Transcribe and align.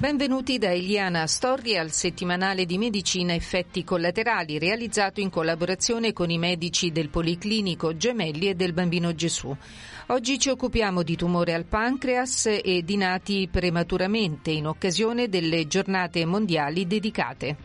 Benvenuti 0.00 0.58
da 0.58 0.70
Eliana 0.72 1.26
Storri 1.26 1.76
al 1.76 1.90
settimanale 1.90 2.66
di 2.66 2.78
medicina 2.78 3.34
effetti 3.34 3.82
collaterali 3.82 4.56
realizzato 4.56 5.18
in 5.18 5.28
collaborazione 5.28 6.12
con 6.12 6.30
i 6.30 6.38
medici 6.38 6.92
del 6.92 7.08
Policlinico 7.08 7.96
Gemelli 7.96 8.48
e 8.48 8.54
del 8.54 8.72
Bambino 8.72 9.12
Gesù. 9.12 9.52
Oggi 10.06 10.38
ci 10.38 10.50
occupiamo 10.50 11.02
di 11.02 11.16
tumore 11.16 11.52
al 11.52 11.64
pancreas 11.64 12.46
e 12.46 12.82
di 12.84 12.96
nati 12.96 13.48
prematuramente 13.50 14.52
in 14.52 14.68
occasione 14.68 15.28
delle 15.28 15.66
giornate 15.66 16.24
mondiali 16.24 16.86
dedicate. 16.86 17.56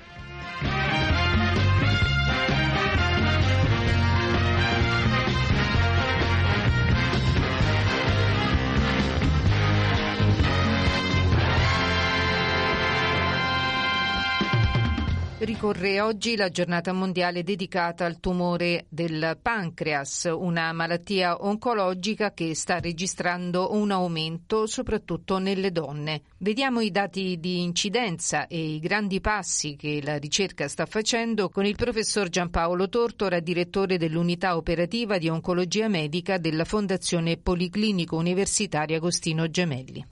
Ricorre 15.43 15.99
oggi 15.99 16.37
la 16.37 16.47
giornata 16.47 16.93
mondiale 16.93 17.43
dedicata 17.43 18.05
al 18.05 18.21
tumore 18.21 18.85
del 18.87 19.37
pancreas, 19.41 20.29
una 20.33 20.71
malattia 20.71 21.43
oncologica 21.43 22.31
che 22.31 22.55
sta 22.55 22.79
registrando 22.79 23.73
un 23.73 23.91
aumento 23.91 24.67
soprattutto 24.67 25.39
nelle 25.39 25.73
donne. 25.73 26.21
Vediamo 26.37 26.79
i 26.79 26.91
dati 26.91 27.41
di 27.41 27.61
incidenza 27.61 28.47
e 28.47 28.75
i 28.75 28.79
grandi 28.79 29.19
passi 29.19 29.75
che 29.75 29.99
la 30.01 30.17
ricerca 30.17 30.69
sta 30.69 30.85
facendo 30.85 31.49
con 31.49 31.65
il 31.65 31.75
professor 31.75 32.29
Giampaolo 32.29 32.87
Tortora, 32.87 33.41
direttore 33.41 33.97
dell'unità 33.97 34.55
operativa 34.55 35.17
di 35.17 35.27
oncologia 35.27 35.89
medica 35.89 36.37
della 36.37 36.63
Fondazione 36.63 37.35
Policlinico 37.35 38.15
Universitaria 38.15 38.95
Agostino 38.95 39.49
Gemelli. 39.49 40.05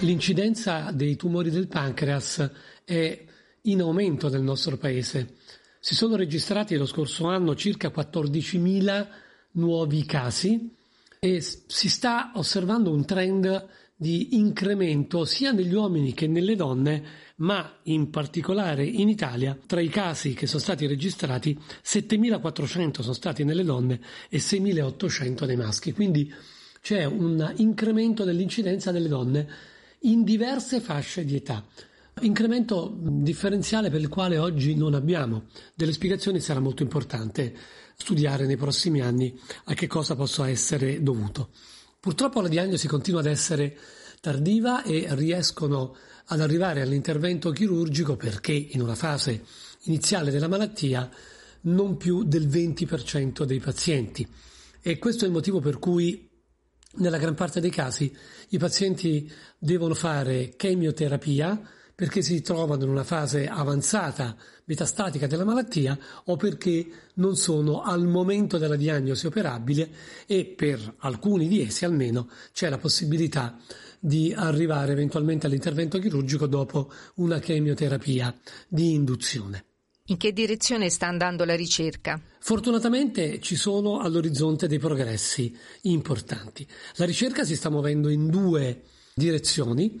L'incidenza 0.00 0.92
dei 0.92 1.16
tumori 1.16 1.50
del 1.50 1.66
pancreas 1.66 2.48
è 2.84 3.24
in 3.62 3.80
aumento 3.80 4.28
nel 4.28 4.42
nostro 4.42 4.76
paese. 4.76 5.34
Si 5.80 5.96
sono 5.96 6.14
registrati 6.14 6.76
lo 6.76 6.86
scorso 6.86 7.26
anno 7.26 7.56
circa 7.56 7.88
14.000 7.88 9.06
nuovi 9.52 10.04
casi 10.04 10.72
e 11.18 11.40
si 11.40 11.88
sta 11.88 12.30
osservando 12.36 12.92
un 12.92 13.04
trend 13.04 13.66
di 13.96 14.36
incremento 14.36 15.24
sia 15.24 15.50
negli 15.50 15.74
uomini 15.74 16.14
che 16.14 16.28
nelle 16.28 16.54
donne, 16.54 17.02
ma 17.38 17.78
in 17.84 18.08
particolare 18.10 18.84
in 18.84 19.08
Italia 19.08 19.58
tra 19.66 19.80
i 19.80 19.88
casi 19.88 20.32
che 20.32 20.46
sono 20.46 20.62
stati 20.62 20.86
registrati 20.86 21.58
7.400 21.84 23.00
sono 23.00 23.12
stati 23.14 23.42
nelle 23.42 23.64
donne 23.64 24.00
e 24.28 24.38
6.800 24.38 25.44
nei 25.44 25.56
maschi. 25.56 25.92
Quindi 25.92 26.32
c'è 26.80 27.04
un 27.04 27.52
incremento 27.56 28.22
dell'incidenza 28.22 28.92
delle 28.92 29.08
donne 29.08 29.76
in 30.02 30.24
diverse 30.24 30.80
fasce 30.80 31.24
di 31.24 31.36
età. 31.36 31.64
Incremento 32.20 32.96
differenziale 33.00 33.90
per 33.90 34.00
il 34.00 34.08
quale 34.08 34.38
oggi 34.38 34.74
non 34.74 34.94
abbiamo 34.94 35.44
delle 35.74 35.92
spiegazioni 35.92 36.40
sarà 36.40 36.58
molto 36.58 36.82
importante 36.82 37.54
studiare 37.96 38.46
nei 38.46 38.56
prossimi 38.56 39.00
anni 39.00 39.38
a 39.64 39.74
che 39.74 39.86
cosa 39.86 40.16
possa 40.16 40.48
essere 40.48 41.02
dovuto. 41.02 41.50
Purtroppo 42.00 42.40
la 42.40 42.48
diagnosi 42.48 42.88
continua 42.88 43.20
ad 43.20 43.26
essere 43.26 43.76
tardiva 44.20 44.82
e 44.82 45.06
riescono 45.10 45.96
ad 46.26 46.40
arrivare 46.40 46.82
all'intervento 46.82 47.50
chirurgico 47.50 48.16
perché 48.16 48.52
in 48.52 48.80
una 48.80 48.94
fase 48.94 49.44
iniziale 49.82 50.30
della 50.30 50.48
malattia 50.48 51.08
non 51.62 51.96
più 51.96 52.24
del 52.24 52.46
20% 52.48 53.44
dei 53.44 53.60
pazienti. 53.60 54.26
E 54.80 54.98
questo 54.98 55.24
è 55.24 55.26
il 55.26 55.32
motivo 55.32 55.60
per 55.60 55.78
cui 55.78 56.27
nella 56.96 57.18
gran 57.18 57.34
parte 57.34 57.60
dei 57.60 57.70
casi 57.70 58.14
i 58.50 58.58
pazienti 58.58 59.30
devono 59.58 59.94
fare 59.94 60.54
chemioterapia 60.56 61.60
perché 61.94 62.22
si 62.22 62.40
trovano 62.42 62.84
in 62.84 62.90
una 62.90 63.02
fase 63.02 63.48
avanzata 63.48 64.36
metastatica 64.66 65.26
della 65.26 65.44
malattia 65.44 65.98
o 66.26 66.36
perché 66.36 66.86
non 67.14 67.36
sono 67.36 67.82
al 67.82 68.06
momento 68.06 68.56
della 68.56 68.76
diagnosi 68.76 69.26
operabile 69.26 69.90
e 70.26 70.44
per 70.46 70.94
alcuni 70.98 71.48
di 71.48 71.60
essi 71.60 71.84
almeno 71.84 72.30
c'è 72.52 72.68
la 72.68 72.78
possibilità 72.78 73.58
di 73.98 74.32
arrivare 74.32 74.92
eventualmente 74.92 75.46
all'intervento 75.46 75.98
chirurgico 75.98 76.46
dopo 76.46 76.90
una 77.16 77.40
chemioterapia 77.40 78.32
di 78.68 78.92
induzione. 78.92 79.67
In 80.10 80.16
che 80.16 80.32
direzione 80.32 80.88
sta 80.88 81.06
andando 81.06 81.44
la 81.44 81.54
ricerca? 81.54 82.18
Fortunatamente 82.38 83.40
ci 83.40 83.56
sono 83.56 83.98
all'orizzonte 83.98 84.66
dei 84.66 84.78
progressi 84.78 85.54
importanti. 85.82 86.66
La 86.94 87.04
ricerca 87.04 87.44
si 87.44 87.54
sta 87.54 87.68
muovendo 87.68 88.08
in 88.08 88.28
due 88.28 88.84
direzioni. 89.14 90.00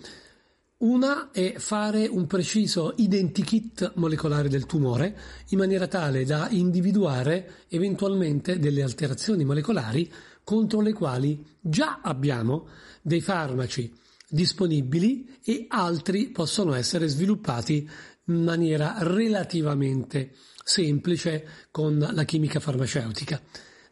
Una 0.78 1.30
è 1.30 1.56
fare 1.58 2.06
un 2.06 2.26
preciso 2.26 2.94
identikit 2.96 3.92
molecolare 3.96 4.48
del 4.48 4.64
tumore 4.64 5.14
in 5.48 5.58
maniera 5.58 5.86
tale 5.88 6.24
da 6.24 6.48
individuare 6.52 7.66
eventualmente 7.68 8.58
delle 8.58 8.82
alterazioni 8.82 9.44
molecolari 9.44 10.10
contro 10.42 10.80
le 10.80 10.94
quali 10.94 11.44
già 11.60 12.00
abbiamo 12.02 12.68
dei 13.02 13.20
farmaci 13.20 13.92
disponibili 14.30 15.38
e 15.42 15.66
altri 15.68 16.28
possono 16.28 16.74
essere 16.74 17.08
sviluppati 17.08 17.88
in 18.28 18.44
maniera 18.44 18.96
relativamente 19.00 20.32
semplice 20.62 21.66
con 21.70 21.98
la 21.98 22.24
chimica 22.24 22.60
farmaceutica. 22.60 23.40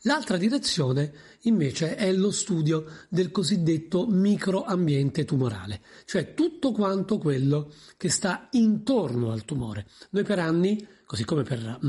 L'altra 0.02 0.36
direzione 0.36 1.12
invece 1.42 1.96
è 1.96 2.12
lo 2.12 2.30
studio 2.30 2.84
del 3.08 3.32
cosiddetto 3.32 4.06
microambiente 4.06 5.24
tumorale, 5.24 5.80
cioè 6.04 6.32
tutto 6.32 6.70
quanto 6.70 7.18
quello 7.18 7.72
che 7.96 8.08
sta 8.08 8.46
intorno 8.52 9.32
al 9.32 9.44
tumore. 9.44 9.86
Noi 10.10 10.22
per 10.22 10.38
anni, 10.38 10.86
così 11.04 11.24
come 11.24 11.42
per, 11.42 11.80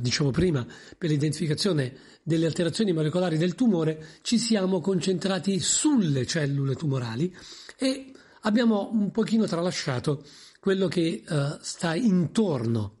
diciamo 0.00 0.30
prima, 0.30 0.66
per 0.96 1.10
l'identificazione 1.10 1.94
delle 2.22 2.46
alterazioni 2.46 2.92
molecolari 2.92 3.36
del 3.36 3.54
tumore, 3.54 4.20
ci 4.22 4.38
siamo 4.38 4.80
concentrati 4.80 5.60
sulle 5.60 6.24
cellule 6.24 6.76
tumorali 6.76 7.34
e 7.76 8.12
abbiamo 8.42 8.88
un 8.90 9.10
pochino 9.10 9.44
tralasciato 9.44 10.24
quello 10.60 10.88
che 10.88 11.22
uh, 11.28 11.58
sta 11.60 11.94
intorno 11.94 12.96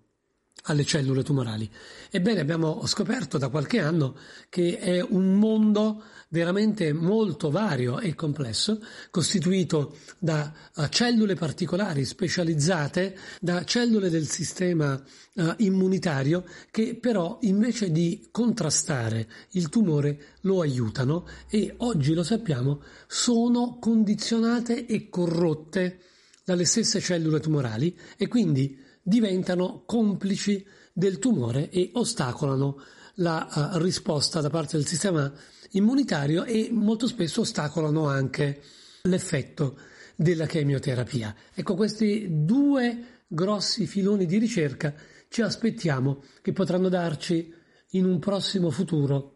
alle 0.66 0.84
cellule 0.84 1.22
tumorali. 1.22 1.70
Ebbene, 2.10 2.40
abbiamo 2.40 2.84
scoperto 2.86 3.38
da 3.38 3.48
qualche 3.48 3.80
anno 3.80 4.16
che 4.48 4.78
è 4.78 5.00
un 5.00 5.34
mondo 5.34 6.02
veramente 6.28 6.92
molto 6.92 7.50
vario 7.50 8.00
e 8.00 8.14
complesso, 8.14 8.80
costituito 9.10 9.96
da 10.18 10.52
uh, 10.74 10.88
cellule 10.88 11.34
particolari 11.34 12.04
specializzate, 12.04 13.16
da 13.40 13.64
cellule 13.64 14.10
del 14.10 14.26
sistema 14.26 15.00
uh, 15.34 15.54
immunitario 15.58 16.44
che 16.70 16.96
però 16.96 17.38
invece 17.42 17.92
di 17.92 18.28
contrastare 18.30 19.28
il 19.50 19.68
tumore 19.68 20.34
lo 20.42 20.60
aiutano 20.60 21.26
e 21.48 21.74
oggi 21.78 22.12
lo 22.12 22.24
sappiamo 22.24 22.82
sono 23.06 23.78
condizionate 23.78 24.86
e 24.86 25.08
corrotte 25.08 26.00
dalle 26.46 26.64
stesse 26.64 27.00
cellule 27.00 27.40
tumorali 27.40 27.98
e 28.16 28.28
quindi 28.28 28.78
diventano 29.02 29.82
complici 29.84 30.64
del 30.92 31.18
tumore 31.18 31.70
e 31.70 31.90
ostacolano 31.94 32.80
la 33.14 33.72
uh, 33.74 33.78
risposta 33.78 34.40
da 34.40 34.48
parte 34.48 34.76
del 34.76 34.86
sistema 34.86 35.32
immunitario 35.72 36.44
e 36.44 36.68
molto 36.70 37.08
spesso 37.08 37.40
ostacolano 37.40 38.06
anche 38.06 38.62
l'effetto 39.02 39.76
della 40.14 40.46
chemioterapia. 40.46 41.34
Ecco, 41.52 41.74
questi 41.74 42.28
due 42.30 43.24
grossi 43.26 43.88
filoni 43.88 44.24
di 44.24 44.38
ricerca 44.38 44.94
ci 45.28 45.42
aspettiamo 45.42 46.22
che 46.42 46.52
potranno 46.52 46.88
darci 46.88 47.52
in 47.90 48.04
un 48.04 48.20
prossimo 48.20 48.70
futuro 48.70 49.35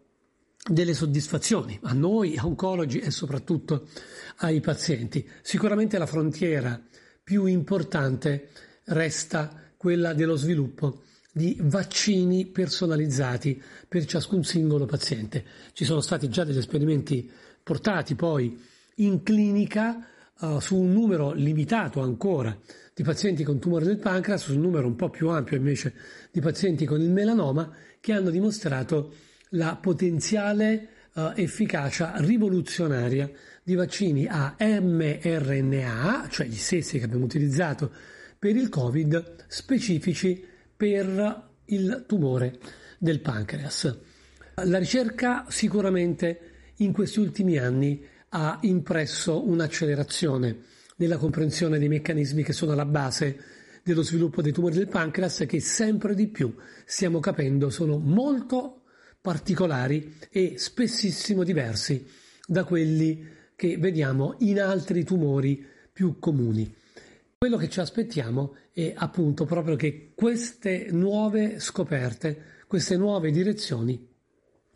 delle 0.69 0.95
soddisfazioni 0.95 1.79
a 1.83 1.93
noi, 1.93 2.37
oncologi 2.39 2.99
e 2.99 3.11
soprattutto 3.11 3.89
ai 4.39 4.61
pazienti. 4.61 5.27
Sicuramente 5.43 5.99
la 5.99 6.07
frontiera 6.07 6.81
più 7.23 7.47
importante 7.47 8.49
resta 8.85 9.73
quella 9.77 10.13
dello 10.13 10.37
sviluppo 10.37 11.03
di 11.33 11.57
vaccini 11.61 12.47
personalizzati 12.47 13.63
per 13.89 14.05
ciascun 14.05 14.45
singolo 14.45 14.85
paziente. 14.85 15.45
Ci 15.73 15.85
sono 15.85 16.01
stati 16.01 16.29
già 16.29 16.45
degli 16.45 16.59
esperimenti 16.59 17.31
portati 17.63 18.15
poi 18.15 18.61
in 18.97 19.23
clinica 19.23 20.07
uh, 20.41 20.59
su 20.59 20.77
un 20.77 20.93
numero 20.93 21.33
limitato 21.33 22.01
ancora 22.01 22.57
di 22.93 23.03
pazienti 23.03 23.45
con 23.45 23.59
tumore 23.59 23.85
del 23.85 23.99
pancreas, 23.99 24.43
su 24.43 24.55
un 24.55 24.61
numero 24.61 24.87
un 24.87 24.97
po' 24.97 25.09
più 25.09 25.29
ampio 25.29 25.57
invece 25.57 25.95
di 26.31 26.41
pazienti 26.41 26.85
con 26.85 27.01
il 27.01 27.11
melanoma, 27.11 27.71
che 28.01 28.13
hanno 28.13 28.31
dimostrato 28.31 29.15
la 29.51 29.77
potenziale 29.77 30.89
uh, 31.15 31.33
efficacia 31.35 32.15
rivoluzionaria 32.17 33.31
di 33.63 33.75
vaccini 33.75 34.27
a 34.29 34.57
mRNA, 34.59 36.29
cioè 36.31 36.47
gli 36.47 36.57
stessi 36.57 36.99
che 36.99 37.05
abbiamo 37.05 37.25
utilizzato 37.25 37.91
per 38.39 38.57
il 38.57 38.69
Covid, 38.69 39.45
specifici 39.49 40.45
per 40.77 41.49
il 41.67 42.05
tumore 42.07 42.59
del 42.99 43.21
pancreas. 43.21 43.99
La 44.65 44.79
ricerca 44.79 45.47
sicuramente 45.49 46.41
in 46.77 46.93
questi 46.93 47.21
ultimi 47.21 47.59
anni 47.59 48.05
ha 48.31 48.59
impresso 48.63 49.47
un'accelerazione 49.47 50.57
nella 50.97 51.17
comprensione 51.17 51.79
dei 51.79 51.89
meccanismi 51.89 52.43
che 52.43 52.53
sono 52.53 52.73
alla 52.73 52.85
base 52.85 53.39
dello 53.83 54.03
sviluppo 54.03 54.43
dei 54.43 54.53
tumori 54.53 54.75
del 54.75 54.89
pancreas 54.89 55.45
che 55.47 55.61
sempre 55.61 56.15
di 56.15 56.29
più 56.29 56.55
stiamo 56.85 57.21
capendo 57.21 57.71
sono 57.71 57.99
molto 57.99 58.80
particolari 59.21 60.17
e 60.31 60.55
spessissimo 60.57 61.45
diversi 61.45 62.07
da 62.47 62.65
quelli 62.65 63.27
che 63.55 63.77
vediamo 63.77 64.37
in 64.39 64.61
altri 64.61 65.05
tumori 65.05 65.65
più 65.93 66.19
comuni. 66.19 66.75
Quello 67.37 67.57
che 67.57 67.69
ci 67.69 67.81
aspettiamo 67.81 68.57
è 68.73 68.93
appunto 68.97 69.45
proprio 69.45 69.77
che 69.77 70.13
queste 70.15 70.89
nuove 70.91 71.61
scoperte, 71.61 72.59
queste 72.67 72.97
nuove 72.97 73.31
direzioni 73.31 74.09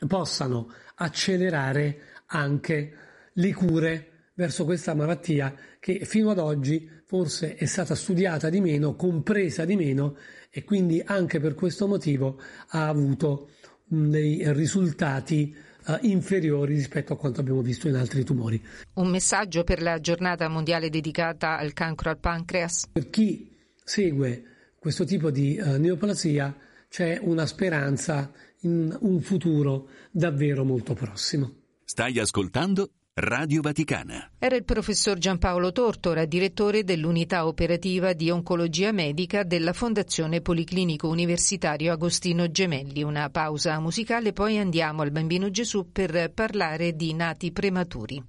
possano 0.06 0.73
accelerare 0.97 1.99
anche 2.26 2.93
le 3.32 3.52
cure 3.55 4.08
verso 4.35 4.64
questa 4.64 4.94
malattia 4.94 5.55
che 5.79 6.05
fino 6.05 6.31
ad 6.31 6.38
oggi 6.38 6.90
forse 7.05 7.55
è 7.55 7.64
stata 7.67 7.94
studiata 7.94 8.49
di 8.50 8.61
meno, 8.61 8.97
compresa 8.97 9.64
di 9.64 9.76
meno 9.76 10.17
e 10.50 10.64
quindi 10.64 11.02
anche 11.05 11.40
per 11.40 11.55
questo 11.55 11.87
motivo 11.87 12.40
ha 12.69 12.88
avuto 12.88 13.50
dei 13.85 14.43
risultati 14.53 15.55
uh, 15.87 15.99
inferiori 16.03 16.75
rispetto 16.75 17.13
a 17.13 17.17
quanto 17.17 17.41
abbiamo 17.41 17.63
visto 17.63 17.89
in 17.89 17.97
altri 17.97 18.25
tumori. 18.25 18.63
Un 18.95 19.09
messaggio 19.09 19.65
per 19.65 19.83
la 19.83 20.01
giornata 20.01 20.49
mondiale 20.49 20.89
dedicata 20.91 21.59
al 21.59 21.73
cancro 21.73 22.11
al 22.11 22.19
pancreas? 22.19 22.89
Per 22.91 23.11
chi 23.11 23.51
segue 23.83 24.45
questo 24.79 25.05
tipo 25.05 25.31
di 25.31 25.59
uh, 25.61 25.79
neoplasia 25.79 26.57
c'è 26.89 27.19
una 27.21 27.47
speranza 27.47 28.33
in 28.61 28.97
un 29.01 29.21
futuro 29.21 29.89
davvero 30.11 30.65
molto 30.65 30.95
prossimo. 30.95 31.63
Stai 31.85 32.19
ascoltando 32.19 32.91
Radio 33.16 33.61
Vaticana. 33.61 34.28
Era 34.40 34.56
il 34.56 34.64
professor 34.64 35.16
Giampaolo 35.16 35.70
Tortora, 35.70 36.25
direttore 36.25 36.82
dell'unità 36.82 37.46
operativa 37.46 38.12
di 38.12 38.28
oncologia 38.28 38.90
medica 38.90 39.44
della 39.44 39.72
Fondazione 39.72 40.40
Policlinico 40.40 41.06
Universitario 41.06 41.93
Agostino 41.93 42.50
Gemelli. 42.50 43.05
Una 43.05 43.31
pausa 43.31 43.78
musicale, 43.78 44.32
poi 44.32 44.58
andiamo 44.58 45.02
al 45.02 45.12
Bambino 45.12 45.49
Gesù 45.49 45.93
per 45.93 46.32
parlare 46.34 46.96
di 46.96 47.14
nati 47.14 47.52
prematuri. 47.52 48.20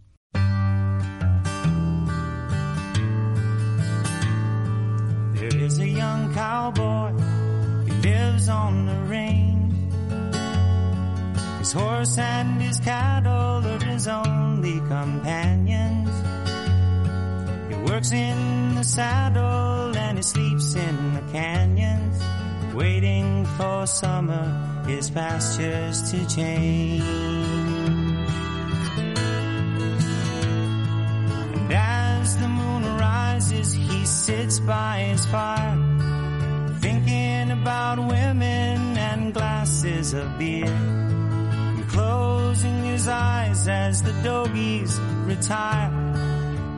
There 5.33 5.65
is 5.65 5.79
a 5.79 5.83
young 5.83 6.31
cowboy 6.31 7.11
who 7.11 7.91
lives 8.03 8.47
on 8.49 8.85
the 8.85 9.11
range. 9.11 9.44
His 11.65 11.73
horse 11.73 12.19
and 12.19 12.61
his 12.61 12.79
cattle 12.79 13.65
are 13.65 13.83
his 13.83 14.07
only 14.07 14.77
companions. 14.81 16.11
He 17.69 17.75
works 17.91 18.11
in 18.11 18.75
the 18.75 18.83
saddle 18.83 19.97
and 19.97 20.19
he 20.19 20.21
sleeps 20.21 20.75
in 20.75 21.15
the 21.15 21.23
canyons, 21.31 22.21
waiting 22.75 23.47
for 23.57 23.87
summer, 23.87 24.45
his 24.85 25.09
pastures 25.09 26.11
to 26.11 26.27
change. 26.27 27.01
And 31.55 31.73
as 31.73 32.37
the 32.37 32.47
moon 32.47 32.83
rises, 32.95 33.73
he 33.73 34.05
sits 34.05 34.59
by 34.59 34.99
his 34.99 35.25
fire, 35.25 35.79
thinking 36.79 37.49
about 37.49 37.97
women 37.97 38.95
and 38.99 39.33
glasses 39.33 40.13
of 40.13 40.37
beer 40.37 41.04
eyes 43.07 43.67
as 43.67 44.01
the 44.03 44.13
doggies 44.23 44.99
retire. 45.25 45.91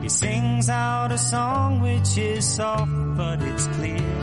He 0.02 0.08
sings 0.08 0.68
out 0.68 1.12
a 1.12 1.18
song 1.18 1.80
which 1.80 2.16
is 2.16 2.44
soft 2.46 2.92
but 3.16 3.42
it's 3.42 3.66
clear, 3.66 4.14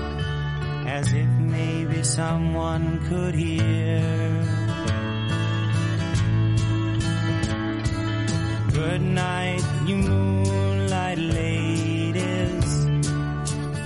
as 0.88 1.12
if 1.12 1.30
maybe 1.40 2.02
someone 2.04 3.00
could 3.10 3.36
hear. 3.36 4.66
Good 8.72 9.02
night, 9.02 9.64
you 9.86 9.98
moonlight 9.98 11.18
ladies. 11.18 12.72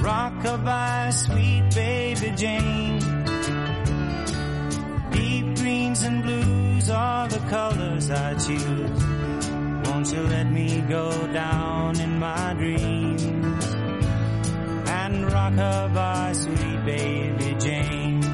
Rockabye, 0.06 1.12
sweet 1.13 1.63
baby 1.75 2.30
Jane. 2.36 3.00
Deep 5.12 5.56
greens 5.57 6.04
and 6.04 6.24
blues 6.24 6.89
are 6.89 7.19
the 7.39 7.50
colors 7.50 8.12
I 8.12 8.33
choose. 8.36 9.03
Won't 9.88 10.12
you 10.13 10.21
let 10.21 10.51
me 10.51 10.81
go 10.81 11.12
down 11.33 12.00
in 12.00 12.19
my 12.19 12.53
dreams 12.53 13.24
and 14.89 15.31
rock 15.31 15.53
her 15.53 15.91
by 15.94 16.33
sweet 16.33 16.86
baby 16.86 17.56
James? 17.59 18.25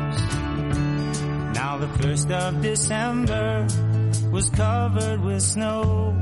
Now 1.56 1.78
the 1.78 1.88
first 2.00 2.32
of 2.32 2.62
December 2.62 3.68
was 4.32 4.50
covered 4.50 5.22
with 5.22 5.42
snow. 5.42 6.22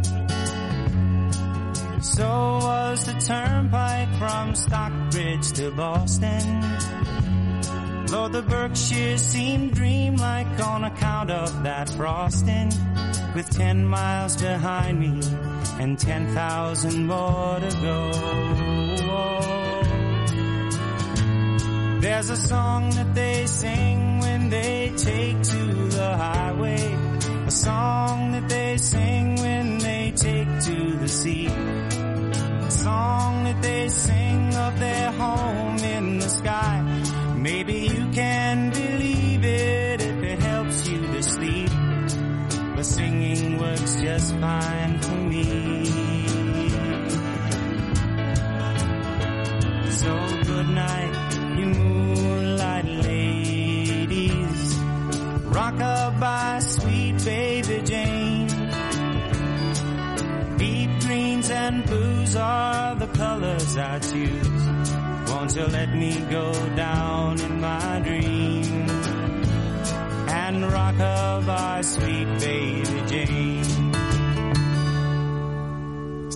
So 2.01 2.27
was 2.63 3.06
the 3.06 3.13
turnpike 3.13 4.13
from 4.18 4.56
Stockbridge 4.56 5.51
to 5.53 5.71
Boston. 5.71 7.32
Though 8.13 8.27
the 8.27 8.44
Berkshires 8.44 9.24
seemed 9.24 9.74
dreamlike 9.74 10.63
on 10.63 10.83
account 10.83 11.31
of 11.31 11.63
that 11.63 11.89
frosting, 11.89 12.69
with 13.33 13.50
ten 13.50 13.83
miles 13.88 14.39
behind 14.39 15.00
me 15.00 15.20
and 15.79 15.98
ten 15.98 16.27
thousand 16.36 17.08
more 17.08 17.60
to 17.60 17.72
go. 17.82 18.12
There's 22.01 22.29
a 22.29 22.38
song 22.38 22.91
that 22.91 23.15
they 23.15 23.48
sing 23.48 24.20
when 24.20 24.50
they 24.51 24.93
take 24.96 25.41
to 25.41 25.63
the 25.98 26.15
highway, 26.15 26.96
a 27.48 27.51
song 27.51 28.34
that 28.34 28.48
they 28.48 28.77
sing 28.77 29.38
when 29.38 29.79
they 29.79 30.13
take 30.15 30.50
to 30.65 30.98
the 30.98 31.10
sea, 31.10 31.48
a 31.48 32.70
song 32.70 33.46
that 33.46 33.60
they 33.63 33.89
sing 33.89 34.53
of 34.53 34.79
their 34.79 35.12
home 35.13 35.62
just 44.24 44.39
fine 44.39 45.00
for 45.00 45.18
me. 45.32 45.44
So 50.01 50.13
good 50.46 50.70
night, 50.70 51.13
you 51.58 51.65
moonlight 51.65 52.86
ladies. 52.86 54.75
Rock 55.56 55.75
Rockabye, 55.75 56.62
sweet 56.62 57.25
baby 57.25 57.82
Jane. 57.84 58.48
Deep 60.58 60.92
greens 61.01 61.50
and 61.51 61.86
blues 61.86 62.36
are 62.36 62.96
the 62.96 63.08
colors 63.08 63.77
I 63.77 64.00
choose. 64.00 64.80
Won't 65.30 65.56
you 65.56 65.65
let 65.65 65.94
me 65.94 66.13
go 66.30 66.53
down 66.75 67.42
in 67.42 67.60
my 67.60 68.00
dreams 68.00 68.68
and 70.44 70.72
rock 70.72 70.98
by 70.98 71.82
sweet 71.82 72.27
baby 72.39 73.03
Jane? 73.08 73.73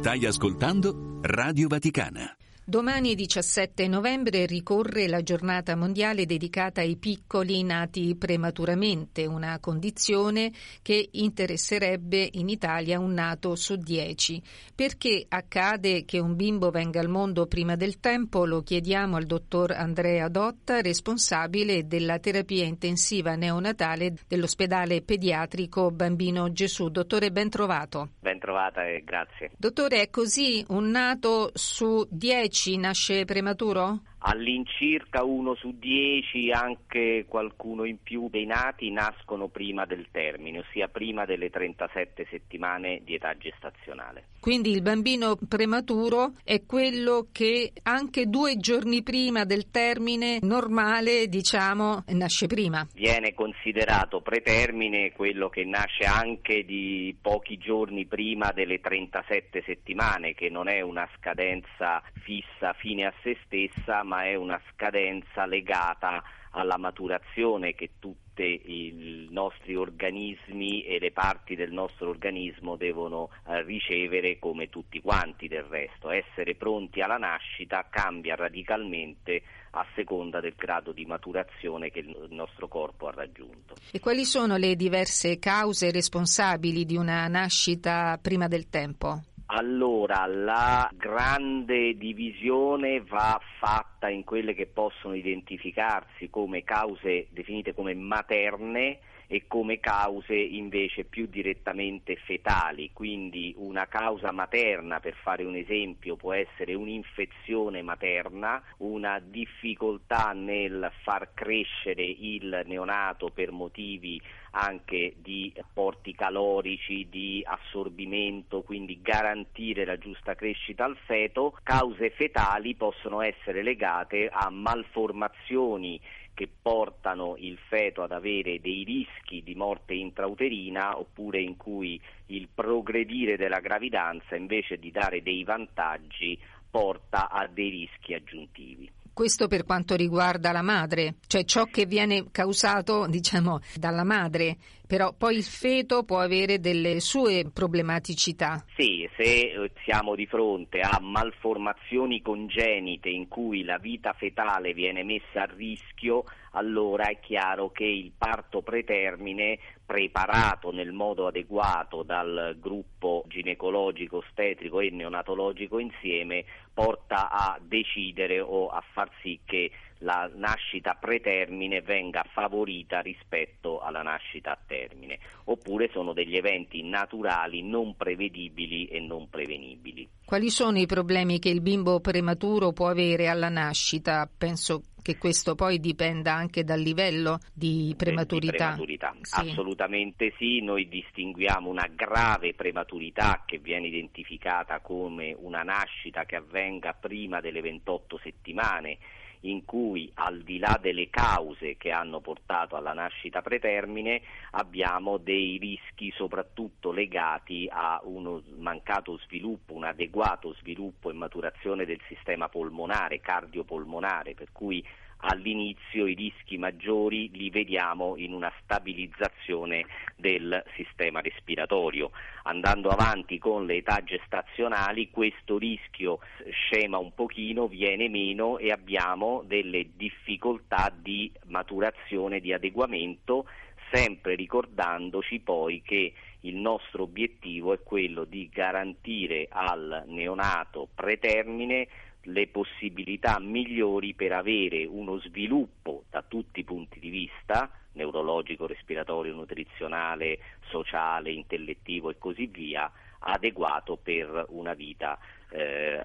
Stai 0.07 0.25
ascoltando 0.25 1.19
Radio 1.23 1.67
Vaticana. 1.67 2.33
Domani 2.69 3.15
17 3.15 3.87
novembre 3.87 4.45
ricorre 4.45 5.07
la 5.07 5.23
giornata 5.23 5.77
mondiale 5.77 6.25
dedicata 6.25 6.81
ai 6.81 6.97
piccoli 6.97 7.63
nati 7.63 8.13
prematuramente, 8.15 9.25
una 9.25 9.57
condizione 9.59 10.51
che 10.81 11.09
interesserebbe 11.11 12.27
in 12.33 12.49
Italia 12.49 12.99
un 12.99 13.13
nato 13.13 13.55
su 13.55 13.77
dieci. 13.77 14.41
Perché 14.75 15.25
accade 15.29 16.03
che 16.03 16.19
un 16.19 16.35
bimbo 16.35 16.69
venga 16.69 16.99
al 16.99 17.07
mondo 17.07 17.45
prima 17.45 17.77
del 17.77 18.01
tempo 18.01 18.45
lo 18.45 18.61
chiediamo 18.63 19.15
al 19.15 19.25
dottor 19.25 19.71
Andrea 19.71 20.27
Dotta, 20.27 20.81
responsabile 20.81 21.87
della 21.87 22.19
terapia 22.19 22.65
intensiva 22.65 23.35
neonatale 23.35 24.13
dell'ospedale 24.27 25.01
pediatrico 25.01 25.89
Bambino 25.91 26.51
Gesù. 26.51 26.89
Dottore, 26.89 27.31
ben 27.31 27.49
trovato. 27.49 28.09
Ben 28.19 28.36
trovato 28.57 28.57
trovata 28.57 28.85
e 28.85 29.03
grazie. 29.03 29.51
Dottore, 29.55 30.01
è 30.01 30.09
così? 30.09 30.65
Un 30.69 30.89
nato 30.89 31.51
su 31.53 32.05
10 32.09 32.77
nasce 32.77 33.25
prematuro? 33.25 34.01
All'incirca 34.29 35.23
uno 35.23 35.55
su 35.55 35.73
dieci, 35.79 36.51
anche 36.51 37.23
qualcuno 37.29 37.85
in 37.85 38.01
più 38.03 38.27
dei 38.29 38.45
nati 38.45 38.91
nascono 38.91 39.47
prima 39.47 39.85
del 39.85 40.07
termine, 40.11 40.59
ossia 40.59 40.89
prima 40.89 41.23
delle 41.23 41.49
37 41.49 42.27
settimane 42.29 42.99
di 43.05 43.15
età 43.15 43.37
gestazionale. 43.37 44.25
Quindi 44.41 44.71
il 44.71 44.81
bambino 44.81 45.37
prematuro 45.47 46.33
è 46.43 46.65
quello 46.65 47.27
che 47.31 47.71
anche 47.83 48.25
due 48.25 48.57
giorni 48.57 49.01
prima 49.01 49.45
del 49.45 49.69
termine 49.71 50.39
normale, 50.41 51.27
diciamo, 51.27 52.03
nasce 52.07 52.47
prima. 52.47 52.85
Viene 52.95 53.33
considerato 53.33 54.19
pretermine 54.19 55.13
quello 55.13 55.47
che 55.47 55.63
nasce 55.63 56.03
anche 56.03 56.65
di 56.65 57.15
pochi 57.21 57.57
giorni 57.57 58.05
prima 58.05 58.51
delle 58.51 58.81
37 58.81 59.63
settimane, 59.65 60.33
che 60.33 60.49
non 60.49 60.67
è 60.67 60.81
una 60.81 61.07
scadenza 61.17 62.03
fissa 62.23 62.73
fine 62.73 63.05
a 63.05 63.13
se 63.23 63.37
stessa, 63.45 64.03
ma 64.03 64.16
è 64.25 64.35
una 64.35 64.59
scadenza 64.71 65.45
legata 65.45 66.23
alla 66.51 66.77
maturazione 66.77 67.73
che 67.73 67.91
tutti 67.99 68.25
i 68.43 69.27
nostri 69.31 69.75
organismi 69.75 70.83
e 70.83 70.99
le 70.99 71.11
parti 71.11 71.55
del 71.55 71.71
nostro 71.71 72.09
organismo 72.09 72.75
devono 72.75 73.29
eh, 73.47 73.63
ricevere 73.63 74.37
come 74.37 74.69
tutti 74.69 75.01
quanti 75.01 75.47
del 75.47 75.63
resto. 75.63 76.09
Essere 76.09 76.55
pronti 76.55 77.01
alla 77.01 77.17
nascita 77.17 77.87
cambia 77.89 78.35
radicalmente 78.35 79.41
a 79.71 79.85
seconda 79.95 80.39
del 80.39 80.53
grado 80.55 80.91
di 80.91 81.05
maturazione 81.05 81.91
che 81.91 81.99
il 81.99 82.27
nostro 82.29 82.67
corpo 82.67 83.07
ha 83.07 83.11
raggiunto. 83.11 83.75
E 83.91 83.99
quali 83.99 84.25
sono 84.25 84.57
le 84.57 84.75
diverse 84.75 85.39
cause 85.39 85.91
responsabili 85.91 86.85
di 86.85 86.95
una 86.95 87.27
nascita 87.27 88.17
prima 88.21 88.47
del 88.47 88.69
tempo? 88.69 89.21
Allora, 89.49 90.25
la 90.25 90.89
grande 90.93 91.95
divisione 91.95 92.99
va 93.01 93.39
fatta 93.59 94.09
in 94.09 94.25
quelle 94.25 94.53
che 94.53 94.67
possono 94.67 95.13
identificarsi 95.13 96.29
come 96.29 96.63
cause 96.63 97.27
definite 97.29 97.73
come 97.73 97.93
materne 97.93 98.99
e 99.27 99.43
come 99.47 99.79
cause 99.79 100.33
invece 100.33 101.03
più 101.03 101.27
direttamente 101.27 102.15
fetali, 102.15 102.91
quindi 102.93 103.53
una 103.57 103.85
causa 103.87 104.31
materna, 104.31 104.99
per 104.99 105.15
fare 105.21 105.43
un 105.43 105.55
esempio, 105.55 106.15
può 106.15 106.33
essere 106.33 106.73
un'infezione 106.73 107.81
materna, 107.81 108.61
una 108.77 109.19
difficoltà 109.19 110.31
nel 110.31 110.91
far 111.03 111.33
crescere 111.33 112.03
il 112.03 112.63
neonato 112.65 113.29
per 113.29 113.51
motivi 113.51 114.19
anche 114.51 115.13
di 115.17 115.53
apporti 115.59 116.13
calorici, 116.13 117.07
di 117.09 117.43
assorbimento, 117.45 118.63
quindi 118.63 119.01
garantire 119.01 119.85
la 119.85 119.97
giusta 119.97 120.35
crescita 120.35 120.85
al 120.85 120.97
feto, 121.05 121.57
cause 121.63 122.09
fetali 122.11 122.75
possono 122.75 123.21
essere 123.21 123.61
legate 123.61 124.29
a 124.31 124.49
malformazioni 124.49 125.99
che 126.37 126.47
portano 126.61 127.35
il 127.37 127.57
feto 127.67 128.03
ad 128.03 128.11
avere 128.11 128.61
dei 128.61 128.83
rischi 128.83 129.41
di 129.41 129.55
morte 129.55 129.95
intrauterina 129.95 130.99
oppure 130.99 131.41
in 131.41 131.57
cui 131.57 131.99
il 132.27 132.47
progredire 132.53 133.37
della 133.37 133.59
gravidanza 133.59 134.35
invece 134.35 134.77
di 134.77 134.91
dare 134.91 135.23
dei 135.23 135.43
vantaggi 135.43 136.39
porta 136.69 137.31
a 137.31 137.47
dei 137.47 137.69
rischi 137.69 138.13
aggiuntivi. 138.13 138.76
Questo 139.17 139.47
per 139.47 139.63
quanto 139.63 139.95
riguarda 139.95 140.51
la 140.51 140.61
madre, 140.61 141.15
cioè 141.25 141.43
ciò 141.43 141.63
che 141.63 141.87
viene 141.87 142.29
causato, 142.29 143.07
diciamo, 143.09 143.61
dalla 143.75 144.03
madre, 144.03 144.57
però 144.85 145.11
poi 145.17 145.37
il 145.37 145.43
feto 145.43 146.03
può 146.03 146.19
avere 146.19 146.59
delle 146.59 146.99
sue 146.99 147.49
problematicità. 147.51 148.63
Sì, 148.75 149.09
se 149.17 149.23
eh, 149.23 149.71
siamo 149.83 150.13
di 150.13 150.27
fronte 150.27 150.81
a 150.81 150.99
malformazioni 151.01 152.21
congenite 152.21 153.09
in 153.09 153.27
cui 153.27 153.63
la 153.63 153.79
vita 153.79 154.13
fetale 154.13 154.73
viene 154.73 155.03
messa 155.03 155.41
a 155.41 155.51
rischio, 155.51 156.23
allora 156.57 157.05
è 157.05 157.19
chiaro 157.19 157.69
che 157.71 157.85
il 157.85 158.11
parto 158.17 158.63
pretermine 158.63 159.59
preparato 159.85 160.71
nel 160.71 160.91
modo 160.91 161.27
adeguato 161.27 162.01
dal 162.03 162.57
gruppo 162.59 163.23
ginecologico, 163.27 164.17
ostetrico 164.17 164.79
e 164.79 164.89
neonatologico 164.89 165.77
insieme 165.77 166.43
porta 166.73 167.29
a 167.29 167.59
decidere 167.61 168.39
o 168.39 168.67
a 168.67 168.83
far 168.91 169.09
sì 169.21 169.39
che 169.45 169.71
la 169.99 170.29
nascita 170.35 170.93
pretermine 170.99 171.81
venga 171.81 172.23
favorita 172.31 172.99
rispetto 172.99 173.79
alla 173.79 174.01
nascita 174.01 174.51
a 174.51 174.59
termine, 174.65 175.19
oppure 175.45 175.89
sono 175.91 176.13
degli 176.13 176.35
eventi 176.35 176.83
naturali 176.83 177.61
non 177.63 177.95
prevedibili 177.95 178.85
e 178.85 178.99
non 178.99 179.29
prevenibili. 179.29 180.07
Quali 180.25 180.49
sono 180.49 180.77
i 180.77 180.85
problemi 180.85 181.39
che 181.39 181.49
il 181.49 181.61
bimbo 181.61 181.99
prematuro 181.99 182.73
può 182.73 182.87
avere 182.89 183.27
alla 183.27 183.49
nascita? 183.49 184.29
Penso 184.37 184.83
che 185.01 185.17
questo 185.17 185.55
poi 185.55 185.79
dipenda 185.79 186.33
anche 186.33 186.65
dal 186.65 186.81
livello 186.81 187.39
di 187.53 187.93
prematurità. 187.97 188.75
Di 188.75 188.83
prematurità. 188.85 189.15
Sì. 189.21 189.49
Assolutamente 189.51 190.33
sì, 190.37 190.61
noi 190.61 190.89
distinguiamo 190.89 191.69
una 191.69 191.89
grave 191.89 192.53
prematurità 192.53 193.43
che 193.45 193.57
viene 193.59 193.87
identificata 193.87 194.81
come 194.81 195.33
una 195.39 195.63
nascita 195.63 196.25
che 196.25 196.35
avvenga 196.35 196.91
prima 196.91 197.39
delle 197.39 197.61
28 197.61 198.19
settimane 198.21 198.97
in 199.41 199.65
cui 199.65 200.11
al 200.15 200.41
di 200.41 200.59
là 200.59 200.77
delle 200.81 201.09
cause 201.09 201.77
che 201.77 201.91
hanno 201.91 202.19
portato 202.19 202.75
alla 202.75 202.93
nascita 202.93 203.41
pretermine 203.41 204.21
abbiamo 204.51 205.17
dei 205.17 205.57
rischi 205.57 206.11
soprattutto 206.11 206.91
legati 206.91 207.67
a 207.71 208.01
un 208.03 208.41
mancato 208.57 209.17
sviluppo, 209.19 209.73
un 209.73 209.85
adeguato 209.85 210.53
sviluppo 210.55 211.09
e 211.09 211.13
maturazione 211.13 211.85
del 211.85 212.01
sistema 212.07 212.49
polmonare, 212.49 213.19
cardiopolmonare, 213.19 214.33
per 214.33 214.49
cui 214.51 214.83
all'inizio 215.19 216.05
i 216.05 216.13
rischi 216.13 216.57
maggiori 216.57 217.29
li 217.33 217.49
vediamo 217.49 218.15
in 218.17 218.33
una 218.33 218.51
stabilizzazione 218.61 219.85
del 220.15 220.63
sistema 220.75 221.21
respiratorio. 221.21 222.11
Andando 222.43 222.89
avanti 222.89 223.37
con 223.37 223.65
le 223.65 223.77
età 223.77 224.03
gestazionali 224.03 225.09
questo 225.09 225.57
rischio 225.57 226.19
scema 226.49 226.97
un 226.97 227.13
pochino, 227.13 227.67
viene 227.67 228.09
meno 228.09 228.57
e 228.57 228.71
abbiamo 228.71 229.43
delle 229.45 229.87
difficoltà 229.95 230.93
di 230.95 231.31
maturazione, 231.45 232.39
di 232.39 232.53
adeguamento, 232.53 233.45
sempre 233.91 234.35
ricordandoci 234.35 235.39
poi 235.39 235.81
che 235.81 236.13
il 236.41 236.55
nostro 236.55 237.03
obiettivo 237.03 237.73
è 237.73 237.81
quello 237.81 238.23
di 238.23 238.49
garantire 238.51 239.47
al 239.49 240.03
neonato 240.07 240.87
pretermine 240.93 241.87
le 242.27 242.47
possibilità 242.47 243.39
migliori 243.39 244.13
per 244.13 244.33
avere 244.33 244.85
uno 244.85 245.19
sviluppo 245.19 246.03
da 246.09 246.23
tutti 246.27 246.59
i 246.59 246.63
punti 246.63 246.99
di 246.99 247.09
vista, 247.09 247.69
neurologico, 247.93 248.67
respiratorio, 248.67 249.33
nutrizionale, 249.33 250.39
sociale, 250.69 251.31
intellettivo 251.31 252.09
e 252.09 252.17
così 252.17 252.47
via, 252.47 252.91
adeguato 253.19 253.97
per 254.01 254.45
una 254.49 254.73
vita 254.73 255.17
eh, 255.49 256.01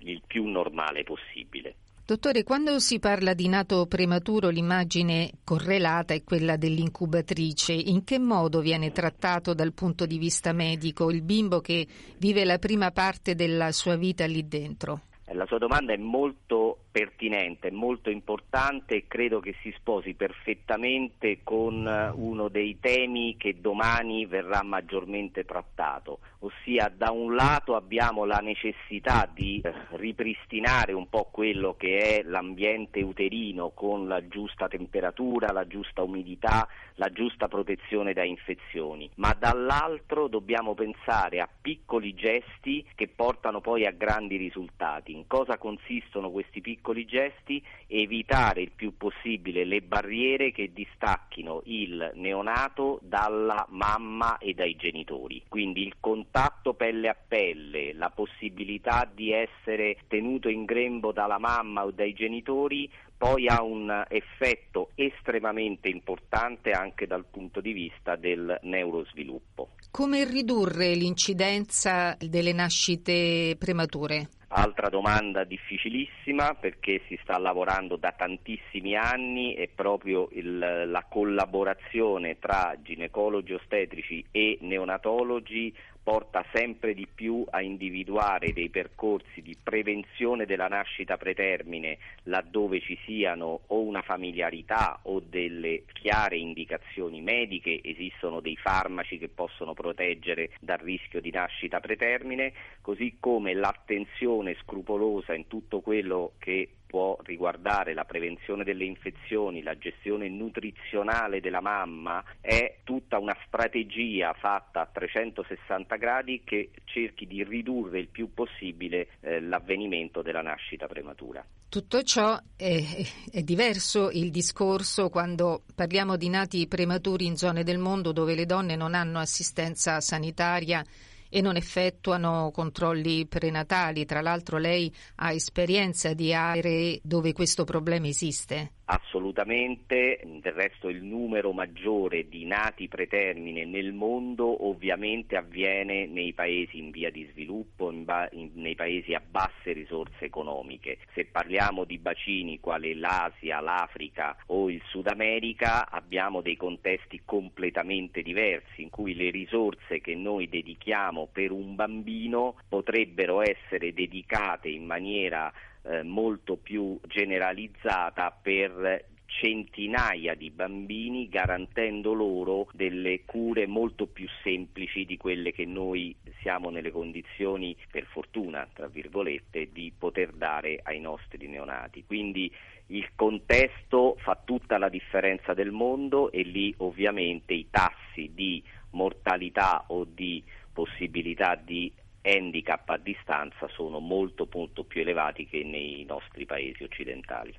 il 0.00 0.22
più 0.26 0.46
normale 0.46 1.04
possibile. 1.04 1.74
Dottore, 2.08 2.42
quando 2.42 2.78
si 2.78 2.98
parla 2.98 3.34
di 3.34 3.48
nato 3.48 3.84
prematuro 3.84 4.48
l'immagine 4.48 5.30
correlata 5.44 6.14
è 6.14 6.24
quella 6.24 6.56
dell'incubatrice. 6.56 7.74
In 7.74 8.02
che 8.02 8.18
modo 8.18 8.60
viene 8.60 8.92
trattato 8.92 9.52
dal 9.52 9.74
punto 9.74 10.06
di 10.06 10.16
vista 10.16 10.54
medico 10.54 11.10
il 11.10 11.20
bimbo 11.20 11.60
che 11.60 11.86
vive 12.16 12.46
la 12.46 12.56
prima 12.56 12.90
parte 12.92 13.34
della 13.34 13.72
sua 13.72 13.96
vita 13.96 14.24
lì 14.24 14.48
dentro? 14.48 15.02
La 15.32 15.46
sua 15.46 15.58
domanda 15.58 15.92
è 15.92 15.96
molto 15.96 16.84
pertinente, 16.98 17.70
molto 17.70 18.10
importante 18.10 18.96
e 18.96 19.04
credo 19.06 19.38
che 19.38 19.54
si 19.62 19.72
sposi 19.76 20.14
perfettamente 20.14 21.44
con 21.44 21.86
eh, 21.86 22.10
uno 22.12 22.48
dei 22.48 22.80
temi 22.80 23.36
che 23.38 23.60
domani 23.60 24.26
verrà 24.26 24.64
maggiormente 24.64 25.44
trattato, 25.44 26.18
ossia 26.40 26.92
da 26.92 27.12
un 27.12 27.36
lato 27.36 27.76
abbiamo 27.76 28.24
la 28.24 28.38
necessità 28.38 29.30
di 29.32 29.60
eh, 29.62 29.72
ripristinare 29.90 30.92
un 30.92 31.08
po' 31.08 31.28
quello 31.30 31.76
che 31.78 32.18
è 32.18 32.22
l'ambiente 32.24 33.00
uterino 33.00 33.70
con 33.70 34.08
la 34.08 34.26
giusta 34.26 34.66
temperatura, 34.66 35.52
la 35.52 35.68
giusta 35.68 36.02
umidità, 36.02 36.66
la 36.94 37.10
giusta 37.12 37.46
protezione 37.46 38.12
da 38.12 38.24
infezioni, 38.24 39.08
ma 39.16 39.36
dall'altro 39.38 40.26
dobbiamo 40.26 40.74
pensare 40.74 41.38
a 41.38 41.48
piccoli 41.48 42.12
gesti 42.14 42.84
che 42.96 43.06
portano 43.06 43.60
poi 43.60 43.86
a 43.86 43.92
grandi 43.92 44.36
risultati. 44.36 45.12
In 45.12 45.28
cosa 45.28 45.58
consistono 45.58 46.30
questi 46.30 46.60
piccoli 46.60 46.86
piccoli 46.88 47.04
gesti, 47.04 47.62
evitare 47.86 48.62
il 48.62 48.72
più 48.74 48.96
possibile 48.96 49.64
le 49.64 49.82
barriere 49.82 50.52
che 50.52 50.72
distacchino 50.72 51.62
il 51.66 52.12
neonato 52.14 52.98
dalla 53.02 53.66
mamma 53.70 54.38
e 54.38 54.54
dai 54.54 54.74
genitori. 54.76 55.42
Quindi 55.48 55.82
il 55.82 55.96
contatto 56.00 56.72
pelle 56.74 57.08
a 57.08 57.16
pelle, 57.16 57.92
la 57.92 58.10
possibilità 58.10 59.08
di 59.12 59.32
essere 59.32 59.98
tenuto 60.08 60.48
in 60.48 60.64
grembo 60.64 61.12
dalla 61.12 61.38
mamma 61.38 61.84
o 61.84 61.90
dai 61.90 62.14
genitori 62.14 62.90
poi 63.18 63.48
ha 63.48 63.62
un 63.62 64.04
effetto 64.08 64.90
estremamente 64.94 65.88
importante 65.88 66.70
anche 66.70 67.06
dal 67.08 67.24
punto 67.28 67.60
di 67.60 67.72
vista 67.72 68.14
del 68.14 68.58
neurosviluppo. 68.62 69.70
Come 69.90 70.24
ridurre 70.24 70.94
l'incidenza 70.94 72.16
delle 72.20 72.52
nascite 72.52 73.56
premature? 73.58 74.28
Altra 74.60 74.88
domanda 74.88 75.44
difficilissima 75.44 76.54
perché 76.54 77.02
si 77.06 77.16
sta 77.22 77.38
lavorando 77.38 77.94
da 77.94 78.10
tantissimi 78.10 78.96
anni 78.96 79.54
e 79.54 79.70
proprio 79.72 80.28
il, 80.32 80.58
la 80.58 81.06
collaborazione 81.08 82.40
tra 82.40 82.74
ginecologi 82.82 83.52
ostetrici 83.52 84.26
e 84.32 84.58
neonatologi 84.62 85.72
porta 86.08 86.42
sempre 86.54 86.94
di 86.94 87.06
più 87.06 87.44
a 87.50 87.60
individuare 87.60 88.54
dei 88.54 88.70
percorsi 88.70 89.42
di 89.42 89.54
prevenzione 89.62 90.46
della 90.46 90.66
nascita 90.66 91.18
pretermine 91.18 91.98
laddove 92.22 92.80
ci 92.80 92.98
siano 93.04 93.60
o 93.66 93.82
una 93.82 94.00
familiarità 94.00 95.00
o 95.02 95.20
delle 95.20 95.84
chiare 95.92 96.38
indicazioni 96.38 97.20
mediche, 97.20 97.80
esistono 97.82 98.40
dei 98.40 98.56
farmaci 98.56 99.18
che 99.18 99.28
possono 99.28 99.74
proteggere 99.74 100.52
dal 100.60 100.78
rischio 100.78 101.20
di 101.20 101.30
nascita 101.30 101.78
pretermine, 101.78 102.54
così 102.80 103.18
come 103.20 103.52
l'attenzione 103.52 104.56
scrupolosa 104.62 105.34
in 105.34 105.46
tutto 105.46 105.82
quello 105.82 106.32
che 106.38 106.70
può 106.86 107.17
riguardare 107.48 107.94
la 107.94 108.04
prevenzione 108.04 108.62
delle 108.62 108.84
infezioni, 108.84 109.62
la 109.62 109.76
gestione 109.78 110.28
nutrizionale 110.28 111.40
della 111.40 111.60
mamma, 111.60 112.22
è 112.40 112.78
tutta 112.84 113.18
una 113.18 113.36
strategia 113.46 114.34
fatta 114.34 114.82
a 114.82 114.88
360 114.92 115.96
gradi 115.96 116.42
che 116.44 116.70
cerchi 116.84 117.26
di 117.26 117.42
ridurre 117.42 118.00
il 118.00 118.08
più 118.08 118.34
possibile 118.34 119.08
eh, 119.20 119.40
l'avvenimento 119.40 120.20
della 120.20 120.42
nascita 120.42 120.86
prematura. 120.86 121.44
Tutto 121.68 122.02
ciò 122.02 122.38
è, 122.56 122.82
è, 123.30 123.42
diverso 123.42 124.10
il 124.10 124.30
discorso 124.30 125.10
quando 125.10 125.62
parliamo 125.74 126.16
di 126.16 126.28
nati 126.28 126.66
prematuri 126.66 127.26
in 127.26 127.36
zone 127.36 127.62
del 127.62 127.78
mondo 127.78 128.12
dove 128.12 128.34
le 128.34 128.46
donne 128.46 128.74
non 128.74 128.94
hanno 128.94 129.18
assistenza 129.18 130.00
sanitaria 130.00 130.82
e 131.28 131.40
non 131.40 131.56
effettuano 131.56 132.50
controlli 132.52 133.26
prenatali. 133.26 134.04
Tra 134.04 134.20
l'altro 134.20 134.58
lei 134.58 134.94
ha 135.16 135.32
esperienza 135.32 136.14
di 136.14 136.32
aree 136.32 137.00
dove 137.02 137.32
questo 137.32 137.64
problema 137.64 138.06
esiste. 138.06 138.72
Assolutamente, 138.90 140.18
del 140.40 140.52
resto 140.54 140.88
il 140.88 141.02
numero 141.02 141.52
maggiore 141.52 142.26
di 142.26 142.46
nati 142.46 142.88
pretermine 142.88 143.66
nel 143.66 143.92
mondo 143.92 144.66
ovviamente 144.66 145.36
avviene 145.36 146.06
nei 146.06 146.32
paesi 146.32 146.78
in 146.78 146.90
via 146.90 147.10
di 147.10 147.28
sviluppo, 147.30 147.92
ba- 147.92 148.30
in, 148.32 148.52
nei 148.54 148.76
paesi 148.76 149.12
a 149.12 149.20
basse 149.20 149.72
risorse 149.72 150.24
economiche. 150.24 151.00
Se 151.12 151.26
parliamo 151.26 151.84
di 151.84 151.98
bacini 151.98 152.60
quali 152.60 152.94
l'Asia, 152.94 153.60
l'Africa 153.60 154.34
o 154.46 154.70
il 154.70 154.80
Sud 154.86 155.08
America 155.08 155.90
abbiamo 155.90 156.40
dei 156.40 156.56
contesti 156.56 157.20
completamente 157.26 158.22
diversi 158.22 158.80
in 158.80 158.88
cui 158.88 159.14
le 159.14 159.28
risorse 159.28 160.00
che 160.00 160.14
noi 160.14 160.48
dedichiamo 160.48 161.28
per 161.30 161.50
un 161.50 161.74
bambino 161.74 162.56
potrebbero 162.66 163.42
essere 163.42 163.92
dedicate 163.92 164.70
in 164.70 164.86
maniera 164.86 165.52
eh, 165.88 166.02
molto 166.02 166.56
più 166.56 166.98
generalizzata 167.06 168.30
per 168.30 169.06
centinaia 169.28 170.34
di 170.34 170.50
bambini 170.50 171.28
garantendo 171.28 172.14
loro 172.14 172.68
delle 172.72 173.24
cure 173.24 173.66
molto 173.66 174.06
più 174.06 174.26
semplici 174.42 175.04
di 175.04 175.16
quelle 175.18 175.52
che 175.52 175.66
noi 175.66 176.16
siamo 176.40 176.70
nelle 176.70 176.90
condizioni, 176.90 177.76
per 177.90 178.04
fortuna, 178.06 178.66
tra 178.72 178.88
virgolette, 178.88 179.68
di 179.70 179.92
poter 179.96 180.32
dare 180.32 180.80
ai 180.82 180.98
nostri 180.98 181.46
neonati. 181.46 182.04
Quindi 182.06 182.50
il 182.86 183.10
contesto 183.14 184.16
fa 184.18 184.40
tutta 184.42 184.78
la 184.78 184.88
differenza 184.88 185.52
del 185.52 185.72
mondo 185.72 186.32
e 186.32 186.42
lì 186.42 186.74
ovviamente 186.78 187.52
i 187.52 187.68
tassi 187.70 188.30
di 188.34 188.62
mortalità 188.90 189.84
o 189.88 190.04
di 190.04 190.42
possibilità 190.72 191.54
di 191.54 191.92
handicap 192.28 192.88
a 192.90 192.98
distanza 192.98 193.68
sono 193.68 193.98
molto, 193.98 194.46
molto 194.52 194.84
più 194.84 195.00
elevati 195.00 195.46
che 195.46 195.62
nei 195.64 196.04
nostri 196.06 196.44
paesi 196.44 196.84
occidentali. 196.84 197.54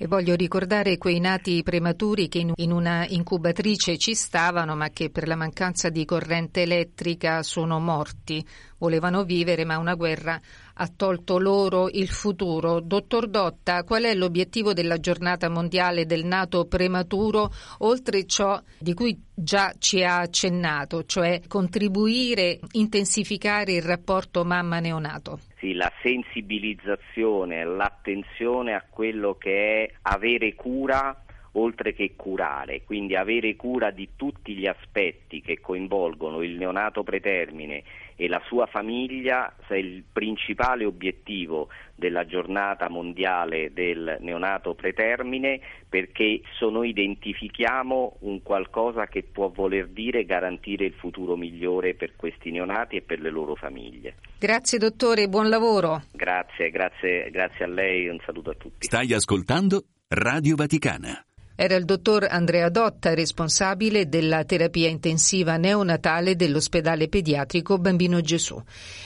E 0.00 0.06
voglio 0.06 0.36
ricordare 0.36 0.96
quei 0.96 1.18
nati 1.18 1.60
prematuri 1.64 2.28
che 2.28 2.46
in 2.54 2.70
una 2.70 3.04
incubatrice 3.08 3.98
ci 3.98 4.14
stavano 4.14 4.76
ma 4.76 4.90
che 4.90 5.10
per 5.10 5.26
la 5.26 5.34
mancanza 5.34 5.88
di 5.88 6.04
corrente 6.04 6.62
elettrica 6.62 7.42
sono 7.42 7.80
morti. 7.80 8.46
Volevano 8.78 9.24
vivere 9.24 9.64
ma 9.64 9.76
una 9.76 9.96
guerra 9.96 10.40
ha 10.74 10.88
tolto 10.94 11.38
loro 11.38 11.88
il 11.90 12.08
futuro. 12.08 12.78
Dottor 12.78 13.28
Dotta, 13.28 13.82
qual 13.82 14.04
è 14.04 14.14
l'obiettivo 14.14 14.72
della 14.72 14.98
giornata 14.98 15.48
mondiale 15.48 16.06
del 16.06 16.24
nato 16.24 16.66
prematuro, 16.66 17.52
oltre 17.78 18.24
ciò 18.24 18.62
di 18.78 18.94
cui 18.94 19.20
già 19.34 19.74
ci 19.78 20.04
ha 20.04 20.20
accennato, 20.20 21.06
cioè 21.06 21.42
contribuire, 21.48 22.60
intensificare 22.70 23.72
il 23.72 23.82
rapporto 23.82 24.44
mamma-neonato? 24.44 25.40
Sì, 25.58 25.74
la 25.74 25.90
sensibilizzazione, 26.02 27.64
l'attenzione 27.64 28.74
a 28.74 28.84
quello 28.88 29.34
che 29.34 29.84
è 29.84 29.92
avere 30.02 30.54
cura 30.54 31.24
oltre 31.52 31.92
che 31.94 32.14
curare, 32.14 32.84
quindi 32.84 33.16
avere 33.16 33.56
cura 33.56 33.90
di 33.90 34.10
tutti 34.14 34.54
gli 34.54 34.66
aspetti 34.66 35.40
che 35.40 35.58
coinvolgono 35.60 36.42
il 36.42 36.56
neonato 36.56 37.02
pretermine 37.02 37.82
e 38.20 38.26
la 38.26 38.42
sua 38.46 38.66
famiglia 38.66 39.54
è 39.68 39.74
il 39.74 40.02
principale 40.12 40.84
obiettivo 40.84 41.68
della 41.94 42.26
giornata 42.26 42.88
mondiale 42.88 43.72
del 43.72 44.16
neonato 44.20 44.74
pretermine 44.74 45.60
perché 45.88 46.40
noi 46.68 46.88
identifichiamo 46.90 48.16
un 48.20 48.42
qualcosa 48.42 49.06
che 49.06 49.22
può 49.22 49.50
voler 49.50 49.86
dire 49.86 50.24
garantire 50.24 50.84
il 50.84 50.94
futuro 50.94 51.36
migliore 51.36 51.94
per 51.94 52.16
questi 52.16 52.50
neonati 52.50 52.96
e 52.96 53.02
per 53.02 53.20
le 53.20 53.30
loro 53.30 53.54
famiglie. 53.54 54.16
Grazie 54.38 54.78
dottore, 54.78 55.28
buon 55.28 55.48
lavoro. 55.48 56.02
Grazie, 56.12 56.70
grazie, 56.70 57.30
grazie 57.30 57.64
a 57.64 57.68
lei, 57.68 58.08
un 58.08 58.18
saluto 58.26 58.50
a 58.50 58.54
tutti. 58.54 58.86
Stai 58.86 59.12
ascoltando 59.12 59.84
Radio 60.08 60.56
Vaticana. 60.56 61.22
Era 61.60 61.74
il 61.74 61.84
dottor 61.84 62.24
Andrea 62.30 62.68
Dotta, 62.68 63.14
responsabile 63.14 64.08
della 64.08 64.44
terapia 64.44 64.88
intensiva 64.88 65.56
neonatale 65.56 66.36
dell'ospedale 66.36 67.08
pediatrico 67.08 67.78
Bambino 67.78 68.20
Gesù. 68.20 68.62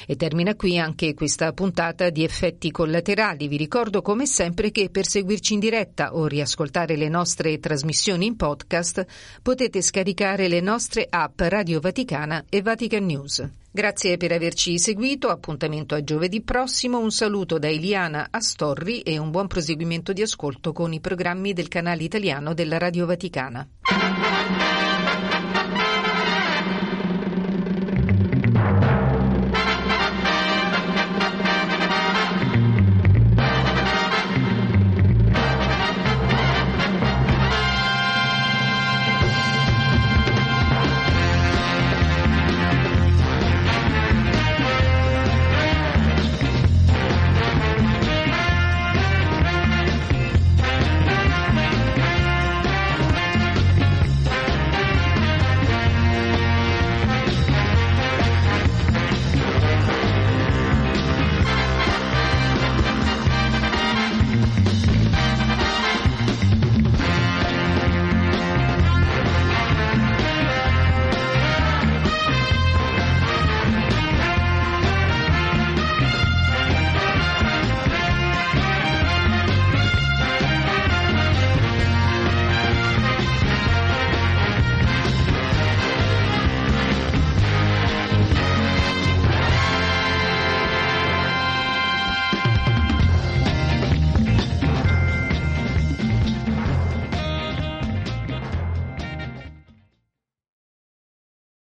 E 0.07 0.17
termina 0.17 0.55
qui 0.55 0.79
anche 0.79 1.15
questa 1.15 1.55
puntata 1.55 2.11
di 2.11 2.23
effetti 2.23 2.71
collaterali. 2.71 3.49
Vi 3.49 3.57
ricordo 3.57 4.03
come 4.03 4.27
sempre 4.27 4.71
che 4.71 4.91
per 4.91 5.07
seguirci 5.07 5.55
in 5.55 5.61
diretta 5.61 6.15
o 6.15 6.27
riascoltare 6.27 6.95
le 6.97 7.09
nostre 7.09 7.59
trasmissioni 7.59 8.27
in 8.27 8.37
podcast 8.37 9.07
potete 9.41 9.81
scaricare 9.81 10.47
le 10.47 10.61
nostre 10.61 11.07
app 11.09 11.41
Radio 11.41 11.81
Vaticana 11.81 12.45
e 12.51 12.61
Vatican 12.61 13.07
News. 13.07 13.62
Grazie 13.75 14.19
per 14.19 14.33
averci 14.33 14.79
seguito, 14.79 15.31
appuntamento 15.31 15.95
a 15.95 16.05
giovedì 16.05 16.43
prossimo, 16.43 16.99
un 16.99 17.11
saluto 17.11 17.59
da 17.59 17.69
Eliana 17.69 18.29
Astorri 18.31 19.01
e 19.01 19.17
un 19.17 19.31
buon 19.31 19.47
proseguimento 19.47 20.13
di 20.13 20.21
ascolto 20.21 20.73
con 20.73 20.93
i 20.93 21.01
programmi 21.01 21.55
del 21.55 21.69
canale 21.69 22.03
italiano 22.03 22.53
della 22.53 22.77
Radio 22.77 23.07
Vaticana. 23.07 23.67